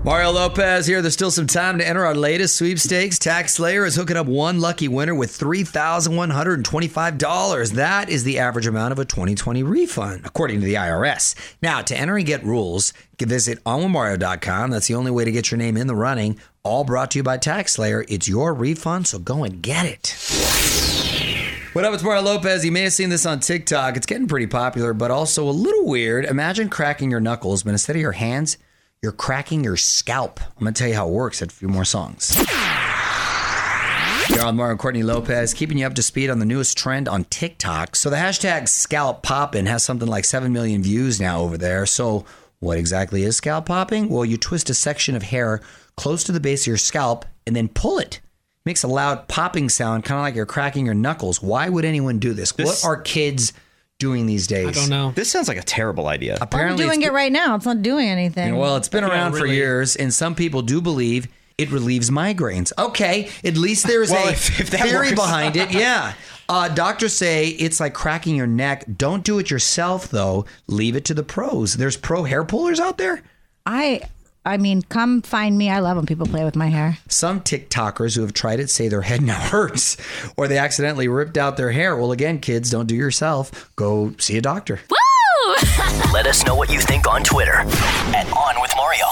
Mario 0.03 0.31
Lopez 0.31 0.87
here. 0.87 1.03
There's 1.03 1.13
still 1.13 1.31
some 1.31 1.47
time 1.47 1.77
to 1.77 1.87
enter 1.87 2.07
our 2.07 2.15
latest 2.15 2.57
sweepstakes. 2.57 3.19
Tax 3.19 3.53
Slayer 3.53 3.85
is 3.85 3.97
hooking 3.97 4.17
up 4.17 4.27
one 4.27 4.59
lucky 4.59 4.89
winner 4.89 5.15
with 5.15 5.39
$3,125. 5.39 7.73
That 7.73 8.09
is 8.09 8.25
the 8.25 8.39
average 8.39 8.67
amount 8.67 8.93
of 8.93 8.99
a 8.99 9.05
2020 9.05 9.63
refund, 9.63 10.25
according 10.25 10.61
to 10.61 10.67
the 10.67 10.77
IRS. 10.77 11.35
Now, 11.61 11.83
to 11.83 11.95
enter 11.95 12.17
and 12.17 12.25
get 12.25 12.43
rules, 12.43 12.95
visit 13.19 13.63
onwithmario.com. 13.65 14.71
That's 14.71 14.89
the 14.89 14.95
only 14.95 15.11
way 15.11 15.27
to 15.27 15.33
get 15.33 15.51
your 15.51 15.59
name 15.59 15.77
in 15.77 15.87
the 15.87 15.95
running. 15.95 16.41
All 16.63 16.85
brought 16.85 17.11
to 17.11 17.19
you 17.19 17.23
by 17.23 17.37
Tax 17.37 17.75
Slayer. 17.75 18.07
It's 18.09 18.27
your 18.27 18.55
refund, 18.55 19.07
so 19.07 19.19
go 19.19 19.45
and 19.45 19.61
get 19.61 19.85
it. 19.85 20.17
What 21.75 21.85
up, 21.85 21.93
it's 21.93 22.03
Mario 22.03 22.23
Lopez. 22.23 22.65
You 22.65 22.73
may 22.73 22.85
have 22.85 22.95
seen 22.95 23.11
this 23.11 23.27
on 23.27 23.41
TikTok. 23.41 23.99
It's 23.99 24.07
getting 24.07 24.29
pretty 24.29 24.47
popular, 24.47 24.95
but 24.95 25.11
also 25.11 25.47
a 25.47 25.53
little 25.53 25.87
weird. 25.87 26.25
Imagine 26.25 26.71
cracking 26.71 27.11
your 27.11 27.21
knuckles, 27.21 27.65
but 27.65 27.73
instead 27.73 27.97
of 27.97 28.03
your 28.03 28.13
hands, 28.13 28.57
you're 29.03 29.13
cracking 29.13 29.65
your 29.65 29.77
scalp. 29.79 30.41
I'm 30.41 30.61
going 30.65 30.75
to 30.75 30.79
tell 30.79 30.89
you 30.89 30.95
how 30.95 31.09
it 31.09 31.13
works 31.13 31.41
at 31.41 31.51
a 31.51 31.55
few 31.55 31.69
more 31.69 31.85
songs. 31.87 32.37
You're 34.29 34.45
on 34.45 34.57
Mario 34.57 34.77
Courtney 34.77 35.03
Lopez, 35.03 35.55
keeping 35.55 35.79
you 35.79 35.87
up 35.87 35.95
to 35.95 36.03
speed 36.03 36.29
on 36.29 36.39
the 36.39 36.45
newest 36.45 36.77
trend 36.77 37.09
on 37.09 37.25
TikTok. 37.25 37.97
So 37.97 38.11
the 38.11 38.17
hashtag 38.17 38.69
scalp 38.69 39.23
popping 39.23 39.67
has 39.67 39.83
something 39.83 40.07
like 40.09 40.25
7 40.25 40.53
million 40.53 40.83
views 40.83 41.19
now 41.21 41.41
over 41.41 41.57
there. 41.57 41.87
So 41.87 42.27
what 42.61 42.77
exactly 42.79 43.23
is 43.25 43.37
scalp 43.37 43.67
popping? 43.67 44.09
Well, 44.11 44.25
you 44.25 44.37
twist 44.37 44.69
a 44.71 44.75
section 44.75 45.17
of 45.17 45.23
hair 45.23 45.61
close 45.97 46.23
to 46.25 46.33
the 46.33 46.41
base 46.41 46.63
of 46.65 46.67
your 46.69 46.77
scalp 46.77 47.25
and 47.47 47.57
then 47.57 47.69
pull 47.69 47.99
it. 47.99 48.21
Makes 48.67 48.83
a 48.83 48.89
loud 48.89 49.27
popping 49.29 49.71
sound, 49.71 50.05
kind 50.05 50.19
of 50.19 50.25
like 50.25 50.35
you're 50.35 50.45
cracking 50.47 50.85
your 50.85 50.95
knuckles. 50.95 51.43
Why 51.43 51.71
would 51.71 51.87
anyone 51.87 52.19
do 52.19 52.35
this? 52.35 52.53
This- 52.53 52.85
what 52.85 52.85
are 52.89 53.01
kids 53.01 53.55
doing 54.01 54.27
these 54.27 54.49
days? 54.49 54.67
I 54.67 54.73
don't 54.73 54.89
know. 54.91 55.13
This 55.15 55.31
sounds 55.31 55.47
like 55.47 55.57
a 55.59 55.63
terrible 55.63 56.09
idea. 56.09 56.35
I'm 56.35 56.43
Apparently, 56.43 56.85
doing 56.85 57.03
it 57.03 57.13
right 57.13 57.31
now. 57.31 57.55
It's 57.55 57.65
not 57.67 57.83
doing 57.83 58.09
anything. 58.09 58.57
well, 58.57 58.75
it's 58.77 58.89
been 58.89 59.05
Yeah, 59.05 59.11
around 59.11 59.33
for 59.35 59.45
really. 59.45 59.55
years, 59.55 59.95
and 59.95 60.13
some 60.13 60.35
people 60.35 60.63
do 60.63 60.81
believe 60.81 61.29
it 61.57 61.71
relieves 61.71 62.11
migraines. 62.11 62.73
Okay, 62.79 63.31
at 63.45 63.57
least 63.57 63.87
there's 63.87 64.11
Well, 64.11 64.27
a 64.29 64.33
if- 64.33 64.59
if 64.61 64.71
that 64.71 64.81
theory 64.81 65.09
works. 65.11 65.13
behind 65.21 65.57
it. 65.57 65.71
Yeah. 65.73 66.15
Uh, 66.49 66.67
doctors 66.67 67.13
say 67.13 67.47
it's 67.49 67.79
like 67.79 67.95
cracking 67.95 68.35
your 68.35 68.49
neck. 68.49 68.85
Don't 68.97 69.23
do 69.23 69.39
it 69.39 69.53
yourself, 69.53 70.09
though. 70.11 70.47
Leave 70.67 70.97
it 70.97 71.05
to 71.05 71.15
the 71.15 71.23
pros. 71.23 71.75
There's 71.75 71.97
pro 71.97 72.25
hair 72.25 72.43
pullers 72.43 72.81
out 72.81 72.99
there. 72.99 73.23
I 73.65 74.01
I 74.45 74.57
mean, 74.57 74.83
come 74.83 75.23
find 75.23 75.57
me. 75.57 75.69
I 75.71 75.81
love 75.81 75.97
when 75.97 76.07
people 76.07 76.27
play 76.27 76.45
with 76.45 76.57
my 76.57 76.69
hair. 76.69 76.99
Some 77.09 77.41
TikTokers 77.41 78.17
who 78.17 78.23
have 78.23 78.33
tried 78.33 78.61
it 78.61 78.71
say 78.71 78.89
their 78.89 79.03
head 79.03 79.23
now 79.31 79.39
hurts 79.39 79.97
or 80.37 80.49
they 80.49 80.59
accidentally 80.59 81.09
ripped 81.09 81.37
out 81.37 81.57
their 81.57 81.71
hair. 81.73 81.97
Well, 81.97 82.13
again, 82.13 82.39
kids, 82.39 82.71
don't 82.71 82.87
do 82.87 82.95
yourself. 82.95 83.71
Go 83.77 84.15
see 84.19 84.37
a 84.39 84.41
doctor. 84.43 84.81
Woo! 84.91 84.97
Let 86.13 86.27
us 86.27 86.45
know 86.47 86.55
what 86.55 86.73
you 86.73 86.81
think 86.81 87.09
on 87.09 87.23
Twitter 87.23 87.55
at 87.55 88.27
On 88.33 88.61
With 88.61 88.73
Mario. 88.77 89.07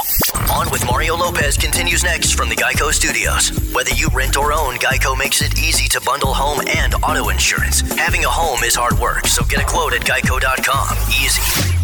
On 0.53 0.71
With 0.71 0.85
Mario 0.87 1.17
Lopez 1.17 1.57
continues 1.57 2.03
next 2.05 2.33
from 2.33 2.49
the 2.49 2.57
Geico 2.57 2.93
Studios. 2.93 3.51
Whether 3.75 3.91
you 3.95 4.09
rent 4.15 4.37
or 4.37 4.53
own, 4.53 4.75
Geico 4.77 5.17
makes 5.19 5.43
it 5.43 5.59
easy 5.59 5.89
to 5.89 6.01
bundle 6.01 6.33
home 6.35 6.61
and 6.69 6.95
auto 6.97 7.29
insurance. 7.29 7.81
Having 7.97 8.25
a 8.25 8.29
home 8.31 8.63
is 8.65 8.75
hard 8.75 8.99
work, 8.99 9.27
so 9.27 9.45
get 9.45 9.61
a 9.61 9.67
quote 9.67 9.93
at 9.93 10.03
geico.com. 10.03 10.97
Easy. 11.09 11.78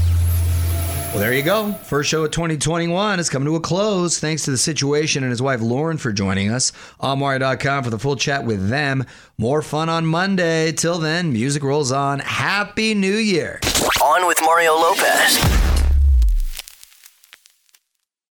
Well, 1.15 1.21
there 1.21 1.33
you 1.33 1.45
go. 1.45 1.73
First 1.75 2.11
show 2.11 2.25
of 2.25 2.33
2021 2.33 3.21
is 3.21 3.31
coming 3.31 3.47
to 3.47 3.55
a 3.55 3.61
close. 3.61 4.19
Thanks 4.19 4.47
to 4.47 4.51
the 4.51 4.59
situation 4.59 5.23
and 5.23 5.31
his 5.31 5.41
wife 5.41 5.61
Lauren 5.61 5.97
for 5.97 6.11
joining 6.11 6.51
us. 6.51 6.73
On 6.99 7.21
Mario.com 7.21 7.85
for 7.85 7.91
the 7.91 8.01
full 8.01 8.17
chat 8.17 8.45
with 8.45 8.69
them. 8.69 9.05
More 9.39 9.63
fun 9.63 9.89
on 9.89 10.07
Monday. 10.07 10.73
Till 10.73 10.99
then, 10.99 11.33
music 11.33 11.63
rolls 11.63 11.93
on. 11.93 12.19
Happy 12.19 12.95
New 12.95 13.15
Year. 13.15 13.61
On 14.03 14.27
with 14.27 14.41
Mario 14.43 14.73
Lopez. 14.73 15.64